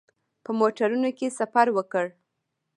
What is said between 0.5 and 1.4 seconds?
موټرونو کې